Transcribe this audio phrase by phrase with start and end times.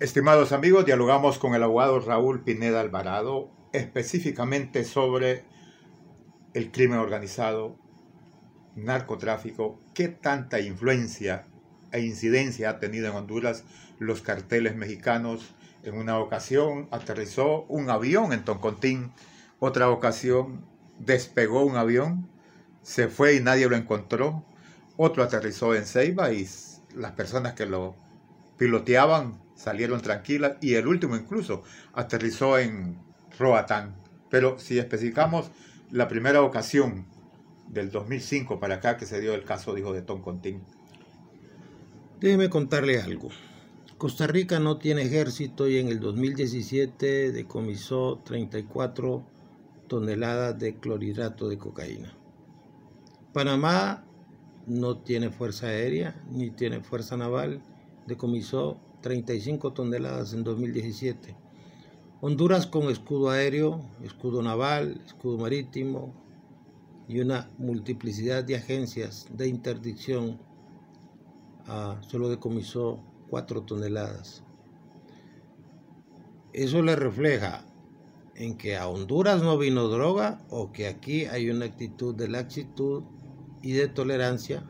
[0.00, 5.44] Estimados amigos, dialogamos con el abogado Raúl Pineda Alvarado específicamente sobre
[6.54, 7.76] el crimen organizado,
[8.76, 11.46] narcotráfico, qué tanta influencia
[11.92, 13.64] e incidencia ha tenido en Honduras
[13.98, 15.54] los carteles mexicanos.
[15.82, 19.12] En una ocasión aterrizó un avión en Toncontín,
[19.58, 20.64] otra ocasión
[20.98, 22.26] despegó un avión,
[22.80, 24.46] se fue y nadie lo encontró,
[24.96, 26.48] otro aterrizó en Ceiba y
[26.94, 27.96] las personas que lo
[28.56, 32.98] piloteaban salieron tranquilas y el último incluso aterrizó en
[33.38, 33.94] Roatán.
[34.30, 35.50] Pero si especificamos
[35.90, 37.06] la primera ocasión
[37.68, 40.62] del 2005 para acá que se dio el caso, dijo de Toncontín.
[42.20, 43.28] Déjeme contarle algo.
[43.98, 49.26] Costa Rica no tiene ejército y en el 2017 decomisó 34
[49.88, 52.14] toneladas de clorhidrato de cocaína.
[53.34, 54.06] Panamá
[54.66, 57.60] no tiene fuerza aérea ni tiene fuerza naval,
[58.06, 61.36] decomisó 35 toneladas en 2017.
[62.20, 66.12] Honduras con escudo aéreo, escudo naval, escudo marítimo
[67.08, 70.38] y una multiplicidad de agencias de interdicción
[71.66, 74.42] ah, solo decomisó 4 toneladas.
[76.52, 77.64] Eso le refleja
[78.34, 83.04] en que a Honduras no vino droga o que aquí hay una actitud de laxitud
[83.62, 84.64] y de tolerancia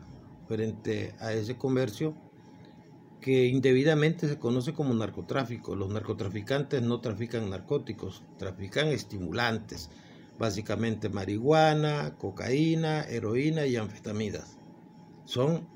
[0.47, 2.15] frente a ese comercio
[3.21, 5.75] que indebidamente se conoce como narcotráfico.
[5.75, 9.89] Los narcotraficantes no trafican narcóticos, trafican estimulantes,
[10.39, 14.57] básicamente marihuana, cocaína, heroína y anfetamidas.
[15.25, 15.67] Son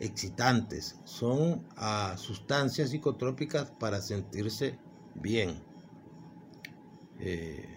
[0.00, 4.78] excitantes, son ah, sustancias psicotrópicas para sentirse
[5.14, 5.62] bien.
[7.20, 7.68] Eh,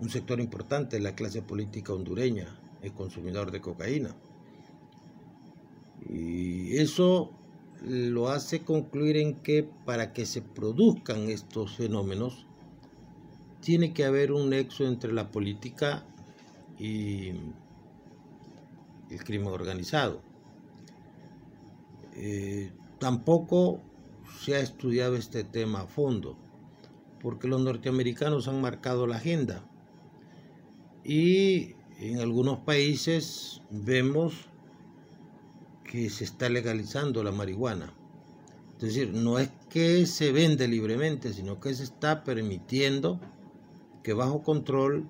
[0.00, 4.14] un sector importante de la clase política hondureña es consumidor de cocaína.
[6.08, 7.32] Y eso
[7.86, 12.46] lo hace concluir en que para que se produzcan estos fenómenos,
[13.60, 16.04] tiene que haber un nexo entre la política
[16.78, 17.30] y
[19.10, 20.22] el crimen organizado.
[22.14, 23.80] Eh, tampoco
[24.40, 26.36] se ha estudiado este tema a fondo,
[27.20, 29.64] porque los norteamericanos han marcado la agenda
[31.04, 34.48] y en algunos países vemos
[35.94, 37.94] que se está legalizando la marihuana.
[38.78, 43.20] Es decir, no es que se vende libremente, sino que se está permitiendo
[44.02, 45.08] que bajo control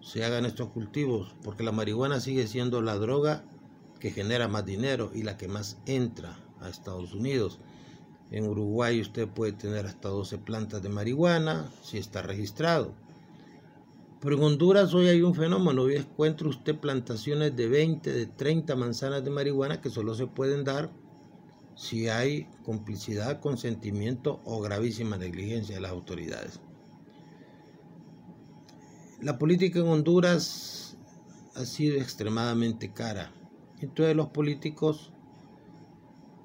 [0.00, 3.44] se hagan estos cultivos, porque la marihuana sigue siendo la droga
[4.00, 7.60] que genera más dinero y la que más entra a Estados Unidos.
[8.30, 12.94] En Uruguay usted puede tener hasta 12 plantas de marihuana si está registrado.
[14.20, 18.74] Pero en Honduras hoy hay un fenómeno, hoy encuentra usted plantaciones de 20, de 30
[18.74, 20.90] manzanas de marihuana que solo se pueden dar
[21.76, 26.60] si hay complicidad, consentimiento o gravísima negligencia de las autoridades.
[29.20, 30.96] La política en Honduras
[31.54, 33.32] ha sido extremadamente cara.
[33.80, 35.12] Entonces los políticos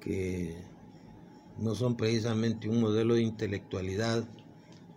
[0.00, 0.56] que
[1.58, 4.24] no son precisamente un modelo de intelectualidad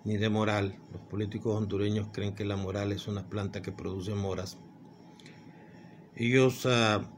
[0.08, 0.80] ni de moral.
[0.94, 4.58] Los políticos hondureños creen que la moral es una planta que produce moras.
[6.16, 7.12] Ellos ah,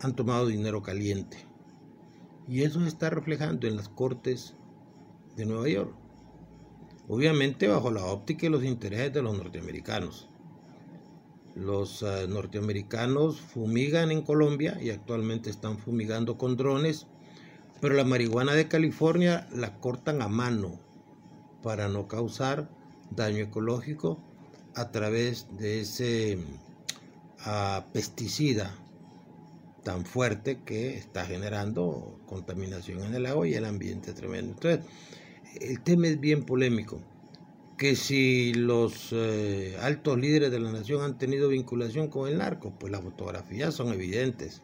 [0.00, 1.36] han tomado dinero caliente
[2.48, 4.54] y eso se está reflejando en las cortes
[5.36, 5.94] de Nueva York.
[7.06, 10.30] Obviamente bajo la óptica y los intereses de los norteamericanos.
[11.54, 17.06] Los ah, norteamericanos fumigan en Colombia y actualmente están fumigando con drones,
[17.82, 20.91] pero la marihuana de California la cortan a mano
[21.62, 22.68] para no causar
[23.10, 24.18] daño ecológico
[24.74, 26.38] a través de ese
[27.40, 28.74] ah, pesticida
[29.82, 34.52] tan fuerte que está generando contaminación en el agua y el ambiente tremendo.
[34.52, 34.86] Entonces,
[35.60, 37.00] el tema es bien polémico,
[37.76, 42.72] que si los eh, altos líderes de la nación han tenido vinculación con el narco,
[42.78, 44.62] pues las fotografías son evidentes.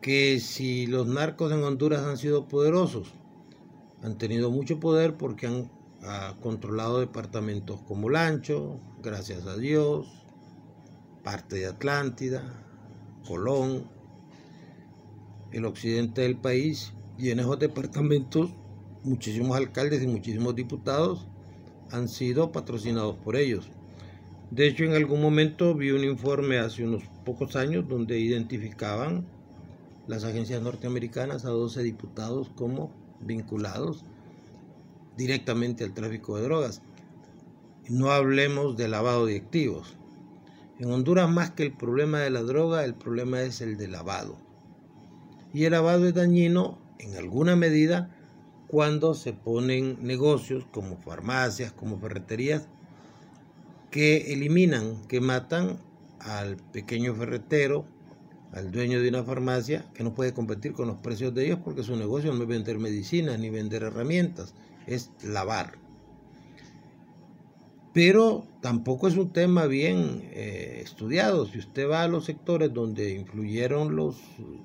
[0.00, 3.12] Que si los narcos en Honduras han sido poderosos,
[4.02, 5.70] han tenido mucho poder porque han
[6.02, 10.06] ha controlado departamentos como Lancho, gracias a Dios,
[11.22, 12.42] parte de Atlántida,
[13.26, 13.84] Colón,
[15.52, 18.50] el occidente del país, y en esos departamentos
[19.04, 21.26] muchísimos alcaldes y muchísimos diputados
[21.90, 23.68] han sido patrocinados por ellos.
[24.50, 29.26] De hecho, en algún momento vi un informe hace unos pocos años donde identificaban
[30.06, 34.04] las agencias norteamericanas a 12 diputados como vinculados
[35.20, 36.80] directamente al tráfico de drogas.
[37.90, 39.98] No hablemos de lavado de activos.
[40.78, 44.38] En Honduras más que el problema de la droga, el problema es el de lavado.
[45.52, 48.16] Y el lavado es dañino en alguna medida
[48.66, 52.66] cuando se ponen negocios como farmacias, como ferreterías,
[53.90, 55.80] que eliminan, que matan
[56.20, 57.84] al pequeño ferretero,
[58.52, 61.82] al dueño de una farmacia, que no puede competir con los precios de ellos porque
[61.82, 64.54] su negocio no es vender medicinas ni vender herramientas,
[64.86, 65.78] es lavar.
[67.92, 71.46] Pero tampoco es un tema bien eh, estudiado.
[71.46, 74.16] Si usted va a los sectores donde influyeron los,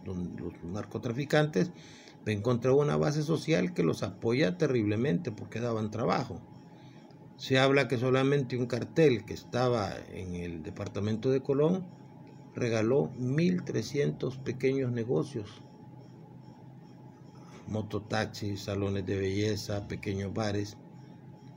[0.05, 0.17] los
[0.63, 6.39] narcotraficantes, va a encontrar una base social que los apoya terriblemente porque daban trabajo.
[7.37, 11.85] Se habla que solamente un cartel que estaba en el departamento de Colón
[12.55, 15.61] regaló 1.300 pequeños negocios.
[17.67, 20.77] Mototaxis, salones de belleza, pequeños bares,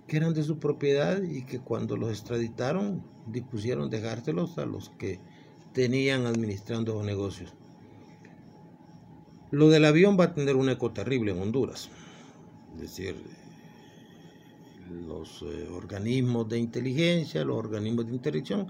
[0.06, 5.20] que eran de su propiedad y que cuando los extraditaron dispusieron dejárselos a los que
[5.72, 7.55] tenían administrando los negocios.
[9.50, 11.90] Lo del avión va a tener un eco terrible en Honduras.
[12.75, 13.16] Es decir,
[14.90, 18.69] los eh, organismos de inteligencia, los organismos de interdicción,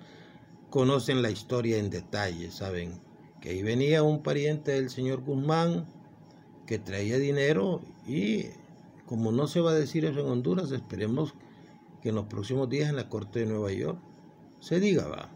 [0.70, 3.00] conocen la historia en detalle, saben
[3.40, 5.86] que ahí venía un pariente del señor Guzmán
[6.68, 8.50] que traía dinero y
[9.06, 11.32] como no se va a decir eso en Honduras, esperemos
[12.02, 13.98] que en los próximos días en la Corte de Nueva York
[14.60, 15.30] se diga, va.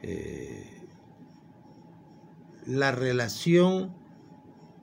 [0.00, 0.88] Eh,
[2.64, 3.92] la relación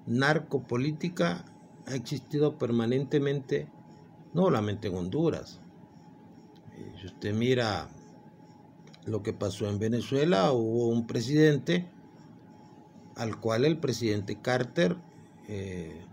[0.06, 1.46] narcopolítica
[1.88, 3.68] ha existido permanentemente
[4.36, 5.60] no solamente en Honduras.
[6.78, 7.90] Eh, si usted mira
[9.08, 11.88] lo que pasó en Venezuela, hubo un presidente
[13.16, 14.96] al cual el presidente Carter
[15.48, 16.06] eh,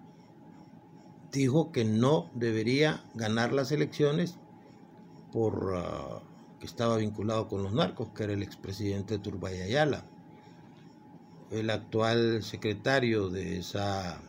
[1.32, 4.36] dijo que no debería ganar las elecciones
[5.32, 6.22] por ah,
[6.58, 10.04] que estaba vinculado con los narcos, que era el expresidente Turbay Ayala.
[11.50, 14.20] El actual secretario de esa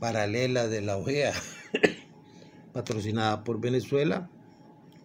[0.00, 1.32] paralela de la OEA
[2.72, 4.28] patrocinada por Venezuela,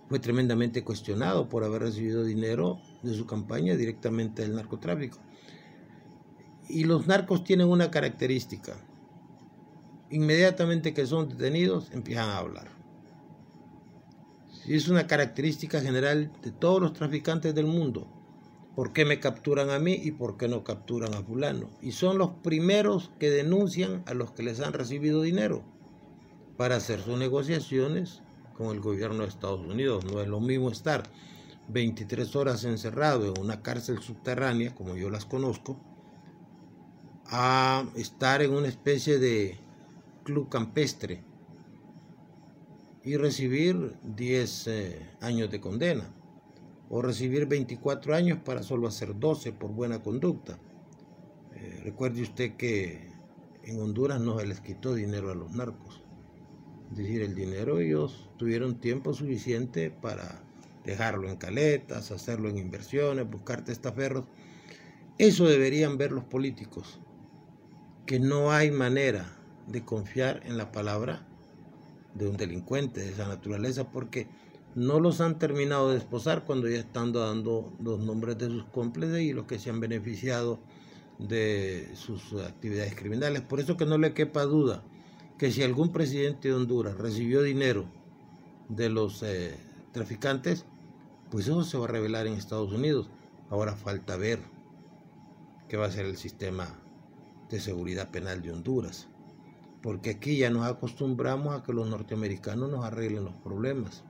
[0.07, 5.18] fue tremendamente cuestionado por haber recibido dinero de su campaña directamente del narcotráfico.
[6.69, 8.77] Y los narcos tienen una característica.
[10.09, 12.67] Inmediatamente que son detenidos, empiezan a hablar.
[14.67, 18.07] Es una característica general de todos los traficantes del mundo.
[18.75, 21.69] ¿Por qué me capturan a mí y por qué no capturan a fulano?
[21.81, 25.63] Y son los primeros que denuncian a los que les han recibido dinero
[26.57, 28.21] para hacer sus negociaciones
[28.53, 30.05] con el gobierno de Estados Unidos.
[30.05, 31.03] No es lo mismo estar
[31.69, 35.79] 23 horas encerrado en una cárcel subterránea, como yo las conozco,
[37.27, 39.57] a estar en una especie de
[40.25, 41.24] club campestre
[43.04, 46.12] y recibir 10 eh, años de condena
[46.89, 50.60] o recibir 24 años para solo hacer 12 por buena conducta.
[51.54, 53.12] Eh, recuerde usted que
[53.63, 56.04] en Honduras no se les quitó dinero a los narcos.
[56.92, 60.44] Es decir, el dinero ellos tuvieron tiempo suficiente para
[60.83, 64.25] dejarlo en caletas, hacerlo en inversiones, buscar testaferros.
[65.18, 67.00] Eso deberían ver los políticos,
[68.06, 71.25] que no hay manera de confiar en la palabra
[72.13, 74.27] de un delincuente de esa naturaleza porque
[74.75, 79.21] no los han terminado de esposar cuando ya están dando los nombres de sus cómplices
[79.21, 80.59] y los que se han beneficiado
[81.17, 83.41] de sus actividades criminales.
[83.41, 84.83] Por eso que no le quepa duda
[85.38, 87.86] que si algún presidente de Honduras recibió dinero
[88.69, 89.55] de los eh,
[89.91, 90.65] traficantes,
[91.29, 93.10] pues eso se va a revelar en Estados Unidos.
[93.50, 94.39] Ahora falta ver
[95.67, 96.79] qué va a ser el sistema
[97.50, 99.07] de seguridad penal de Honduras.
[99.86, 104.04] Porque aquí ya nos acostumbramos a que los norteamericanos nos arreglen los problemas.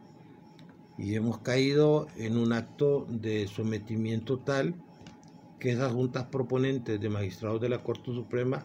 [0.97, 4.73] Y hemos caído en un acto de sometimiento tal
[5.59, 8.63] que esas juntas proponentes de magistrados de la Corte Suprema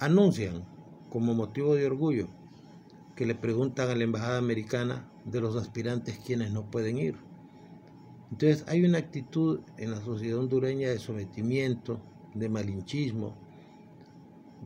[0.00, 0.64] anuncian
[1.10, 2.26] como motivo de orgullo
[3.16, 7.16] que le preguntan a la embajada americana de los aspirantes quienes no pueden ir.
[8.30, 12.00] Entonces hay una actitud en la sociedad hondureña de sometimiento,
[12.32, 13.36] de malinchismo,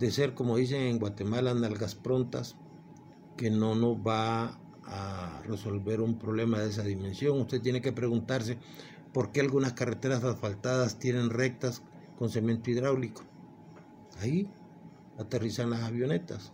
[0.01, 2.57] de ser, como dicen en Guatemala, nalgas prontas,
[3.37, 7.39] que no nos va a resolver un problema de esa dimensión.
[7.39, 8.59] Usted tiene que preguntarse
[9.13, 11.83] por qué algunas carreteras asfaltadas tienen rectas
[12.19, 13.23] con cemento hidráulico.
[14.21, 14.51] Ahí
[15.19, 16.53] aterrizan las avionetas,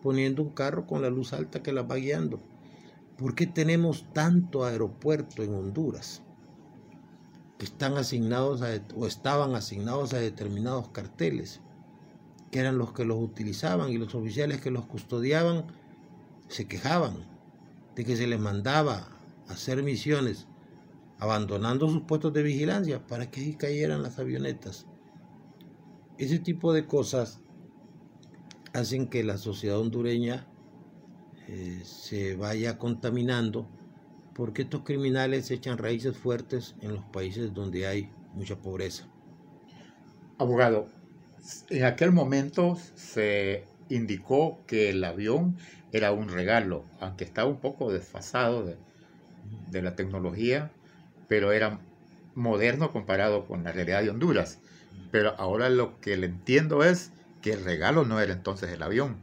[0.00, 2.38] poniendo un carro con la luz alta que las va guiando.
[3.16, 6.22] ¿Por qué tenemos tanto aeropuerto en Honduras?
[7.58, 8.62] Que están asignados
[8.94, 11.60] o estaban asignados a determinados carteles,
[12.54, 15.64] que eran los que los utilizaban y los oficiales que los custodiaban
[16.46, 17.26] se quejaban
[17.96, 19.08] de que se les mandaba
[19.48, 20.46] hacer misiones
[21.18, 24.86] abandonando sus puestos de vigilancia para que ahí cayeran las avionetas.
[26.16, 27.40] Ese tipo de cosas
[28.72, 30.46] hacen que la sociedad hondureña
[31.48, 33.68] eh, se vaya contaminando,
[34.32, 39.08] porque estos criminales echan raíces fuertes en los países donde hay mucha pobreza.
[40.38, 40.86] Abogado,
[41.70, 45.56] en aquel momento se indicó que el avión
[45.92, 48.76] era un regalo, aunque estaba un poco desfasado de,
[49.70, 50.70] de la tecnología,
[51.28, 51.80] pero era
[52.34, 54.58] moderno comparado con la realidad de Honduras.
[55.10, 59.22] Pero ahora lo que le entiendo es que el regalo no era entonces el avión,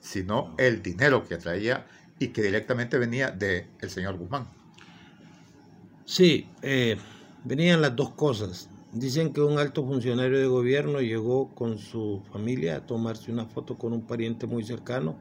[0.00, 1.86] sino el dinero que traía
[2.18, 4.48] y que directamente venía del el señor Guzmán.
[6.04, 6.96] Sí, eh,
[7.44, 8.68] venían las dos cosas.
[8.92, 13.76] Dicen que un alto funcionario de gobierno llegó con su familia a tomarse una foto
[13.76, 15.14] con un pariente muy cercano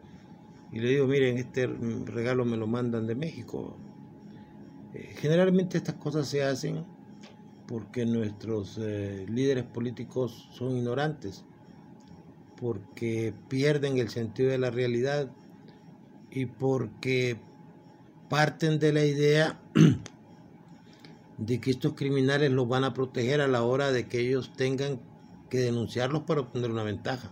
[0.72, 3.76] y le dijo, miren, este regalo me lo mandan de México.
[4.94, 6.86] Eh, generalmente estas cosas se hacen
[7.68, 11.44] porque nuestros eh, líderes políticos son ignorantes
[12.60, 15.30] porque pierden el sentido de la realidad
[16.32, 17.38] y porque
[18.30, 19.60] parten de la idea
[21.38, 25.00] de que estos criminales los van a proteger a la hora de que ellos tengan
[25.50, 27.32] que denunciarlos para obtener una ventaja.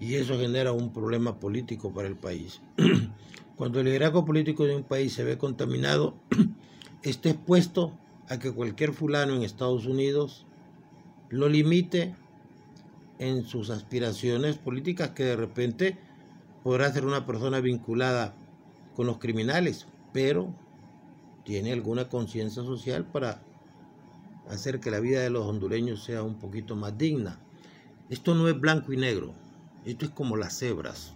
[0.00, 2.60] Y eso genera un problema político para el país.
[3.56, 6.16] Cuando el liderazgo político de un país se ve contaminado,
[7.02, 7.96] está expuesto
[8.28, 10.46] a que cualquier fulano en Estados Unidos
[11.28, 12.14] lo limite
[13.18, 15.98] en sus aspiraciones políticas que de repente
[16.62, 18.34] podrá ser una persona vinculada
[18.96, 20.54] con los criminales, pero
[21.44, 23.42] tiene alguna conciencia social para
[24.48, 27.40] hacer que la vida de los hondureños sea un poquito más digna.
[28.10, 29.34] Esto no es blanco y negro,
[29.84, 31.14] esto es como las cebras.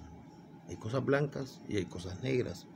[0.69, 2.67] Hay cosas blancas y hay cosas negras.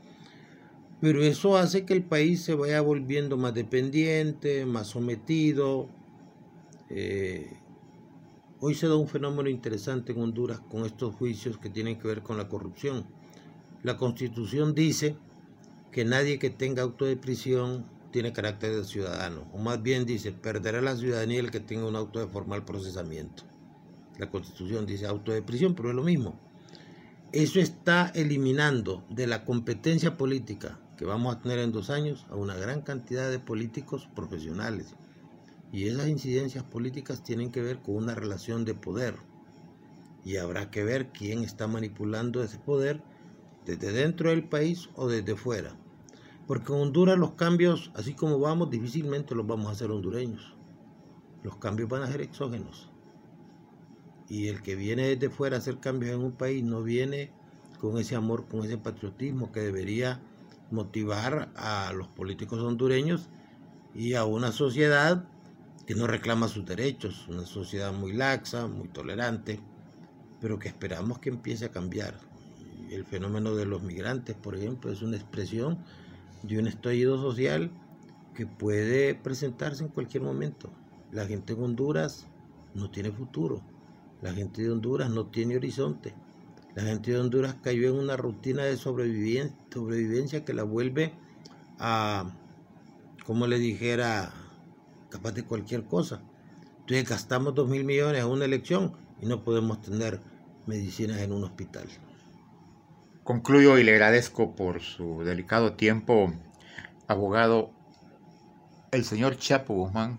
[1.00, 5.88] Pero eso hace que el país se vaya volviendo más dependiente, más sometido,
[6.88, 7.58] eh,
[8.64, 12.22] Hoy se da un fenómeno interesante en Honduras con estos juicios que tienen que ver
[12.22, 13.04] con la corrupción.
[13.82, 15.16] La constitución dice
[15.92, 20.32] que nadie que tenga auto de prisión tiene carácter de ciudadano, o más bien dice,
[20.32, 23.44] perderá la ciudadanía el que tenga un auto de formal procesamiento.
[24.18, 26.38] La constitución dice auto de prisión, pero es lo mismo.
[27.32, 32.36] Eso está eliminando de la competencia política que vamos a tener en dos años a
[32.36, 34.94] una gran cantidad de políticos profesionales
[35.72, 39.16] y esas incidencias políticas tienen que ver con una relación de poder.
[40.24, 43.02] Y habrá que ver quién está manipulando ese poder
[43.64, 45.74] desde dentro del país o desde fuera.
[46.52, 50.52] Porque en Honduras los cambios, así como vamos, difícilmente los vamos a hacer hondureños.
[51.42, 52.90] Los cambios van a ser exógenos.
[54.28, 57.30] Y el que viene desde fuera a hacer cambios en un país no viene
[57.80, 60.20] con ese amor, con ese patriotismo que debería
[60.70, 63.30] motivar a los políticos hondureños
[63.94, 65.24] y a una sociedad
[65.86, 69.58] que no reclama sus derechos, una sociedad muy laxa, muy tolerante,
[70.38, 72.20] pero que esperamos que empiece a cambiar.
[72.90, 75.78] El fenómeno de los migrantes, por ejemplo, es una expresión
[76.42, 77.70] de un estallido social
[78.34, 80.70] que puede presentarse en cualquier momento.
[81.12, 82.26] La gente en Honduras
[82.74, 83.60] no tiene futuro,
[84.22, 86.14] la gente de Honduras no tiene horizonte,
[86.74, 91.12] la gente de Honduras cayó en una rutina de sobrevivencia, sobrevivencia que la vuelve
[91.78, 92.34] a,
[93.26, 94.32] como le dijera,
[95.10, 96.22] capaz de cualquier cosa.
[96.80, 100.20] Entonces gastamos dos mil millones en una elección y no podemos tener
[100.66, 101.86] medicinas en un hospital.
[103.24, 106.32] Concluyo y le agradezco por su delicado tiempo,
[107.06, 107.70] abogado.
[108.90, 110.18] El señor Chapo Guzmán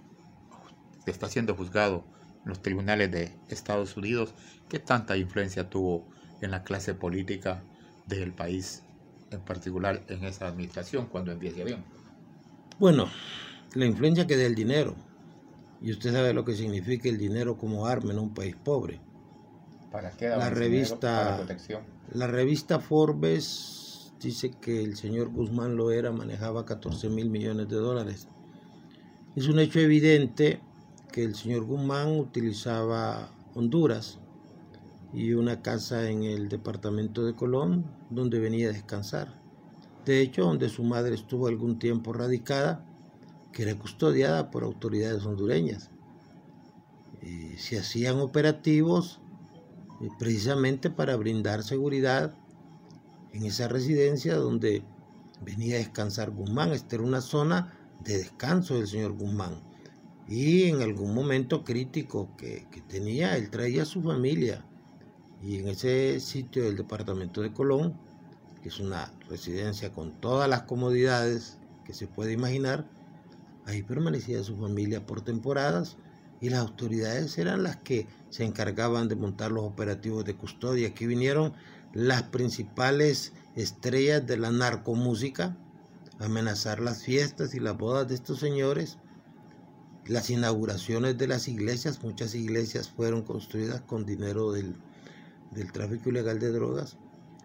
[1.05, 2.05] está siendo juzgado
[2.43, 4.33] en los tribunales de Estados Unidos.
[4.69, 6.07] ¿Qué tanta influencia tuvo
[6.39, 7.61] en la clase política
[8.07, 8.83] del país,
[9.31, 11.83] en particular en esa administración cuando empiece bien?
[12.79, 13.09] Bueno,
[13.73, 14.95] la influencia que da el dinero.
[15.81, 19.01] Y usted sabe lo que significa el dinero como arma en un país pobre.
[19.93, 21.45] ¿Para qué la revista?
[22.13, 28.27] La revista Forbes dice que el señor Guzmán Loera manejaba 14 mil millones de dólares.
[29.35, 30.61] Es un hecho evidente
[31.11, 34.17] que el señor Guzmán utilizaba Honduras
[35.13, 39.39] y una casa en el departamento de Colón donde venía a descansar.
[40.07, 42.83] De hecho, donde su madre estuvo algún tiempo radicada
[43.51, 45.91] que era custodiada por autoridades hondureñas.
[47.57, 49.22] se hacían operativos eh,
[50.19, 52.35] precisamente para brindar seguridad
[53.31, 54.83] en esa residencia donde
[55.41, 56.71] venía a descansar Guzmán.
[56.71, 59.61] Esta era una zona de descanso del señor Guzmán.
[60.27, 64.65] Y en algún momento crítico que, que tenía, él traía a su familia.
[65.41, 67.97] Y en ese sitio del departamento de Colón,
[68.61, 72.87] que es una residencia con todas las comodidades que se puede imaginar,
[73.65, 75.95] Ahí permanecía su familia por temporadas
[76.43, 80.89] y las autoridades eran las que se encargaban de montar los operativos de custodia.
[80.89, 81.53] Aquí vinieron
[81.93, 85.55] las principales estrellas de la narcomúsica,
[86.19, 88.97] amenazar las fiestas y las bodas de estos señores,
[90.05, 94.75] las inauguraciones de las iglesias, muchas iglesias fueron construidas con dinero del,
[95.51, 96.97] del tráfico ilegal de drogas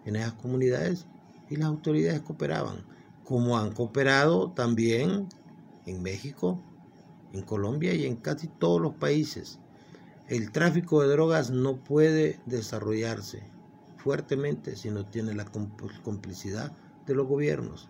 [0.03, 1.05] en esas comunidades
[1.49, 2.83] y las autoridades cooperaban,
[3.23, 5.29] como han cooperado también
[5.85, 6.61] en México,
[7.33, 9.59] en Colombia y en casi todos los países.
[10.27, 13.43] El tráfico de drogas no puede desarrollarse
[13.97, 15.45] fuertemente si no tiene la
[16.03, 16.71] complicidad
[17.05, 17.89] de los gobiernos,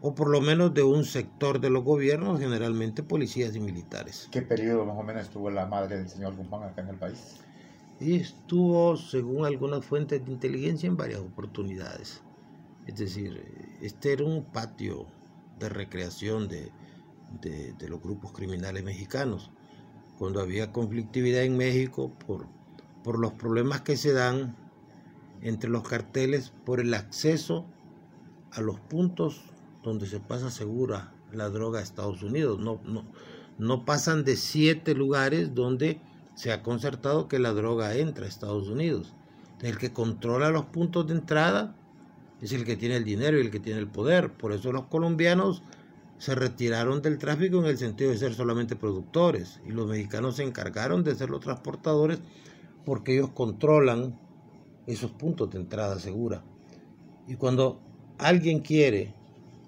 [0.00, 4.28] o por lo menos de un sector de los gobiernos, generalmente policías y militares.
[4.30, 7.36] ¿Qué periodo más o menos estuvo la madre del señor Guzmán acá en el país?
[8.00, 12.22] Y estuvo, según algunas fuentes de inteligencia, en varias oportunidades.
[12.86, 13.42] Es decir,
[13.82, 15.06] este era un patio
[15.58, 16.70] de recreación de,
[17.40, 19.50] de, los grupos criminales mexicanos.
[20.18, 22.46] Cuando había conflictividad en México por,
[23.04, 24.56] por los problemas que se dan
[25.42, 27.66] entre los carteles, por el acceso
[28.50, 29.42] a los puntos
[29.82, 32.58] donde se pasa segura la droga a Estados Unidos.
[32.58, 33.04] No, no,
[33.58, 36.00] no pasan de siete lugares donde
[36.34, 39.14] se ha concertado que la droga entra a Estados Unidos.
[39.60, 41.74] El que controla los puntos de entrada
[42.40, 44.32] es el que tiene el dinero y el que tiene el poder.
[44.32, 45.62] Por eso los colombianos
[46.18, 50.42] se retiraron del tráfico en el sentido de ser solamente productores y los mexicanos se
[50.42, 52.18] encargaron de ser los transportadores
[52.84, 54.18] porque ellos controlan
[54.86, 56.42] esos puntos de entrada segura.
[57.26, 57.80] Y cuando
[58.18, 59.14] alguien quiere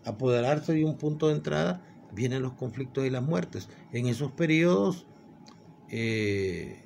[0.04, 3.68] apoderarse de un punto de entrada, vienen los conflictos y las muertes.
[3.92, 5.06] En esos periodos,
[5.90, 6.82] eh,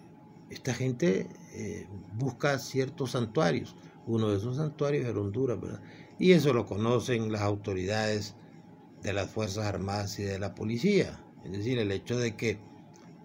[0.50, 1.86] esta gente eh,
[2.18, 3.76] busca ciertos santuarios.
[4.06, 5.80] Uno de esos santuarios era Honduras, ¿verdad?
[6.18, 8.34] Y eso lo conocen las autoridades
[9.04, 11.20] de las Fuerzas Armadas y de la policía.
[11.44, 12.58] Es decir, el hecho de que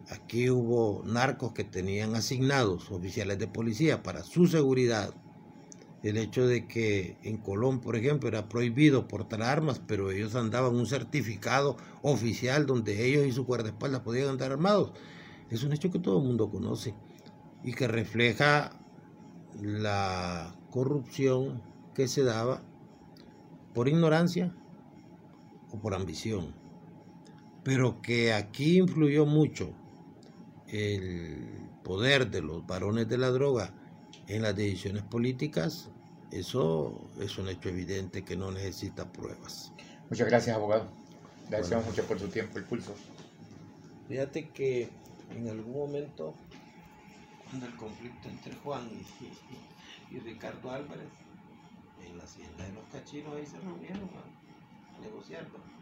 [0.09, 5.13] aquí hubo narcos que tenían asignados oficiales de policía para su seguridad.
[6.03, 10.75] El hecho de que en Colón, por ejemplo, era prohibido portar armas, pero ellos andaban
[10.75, 14.91] un certificado oficial donde ellos y su guardaespaldas podían andar armados.
[15.49, 16.93] Es un hecho que todo el mundo conoce
[17.63, 18.71] y que refleja
[19.61, 21.61] la corrupción
[21.93, 22.63] que se daba
[23.73, 24.53] por ignorancia
[25.71, 26.53] o por ambición,
[27.63, 29.73] pero que aquí influyó mucho
[30.67, 33.73] el poder de los varones de la droga
[34.27, 35.89] en las decisiones políticas,
[36.31, 39.73] eso es un hecho evidente que no necesita pruebas.
[40.09, 40.87] Muchas gracias, abogado.
[41.49, 42.93] Gracias mucho por su tiempo y pulso.
[44.07, 44.89] Fíjate que
[45.35, 46.35] en algún momento,
[47.45, 48.89] cuando el conflicto entre Juan
[50.11, 51.07] y, Ricardo Álvarez,
[52.07, 54.09] en la hacienda de los cachinos, ahí se reunieron
[55.01, 55.78] negociando.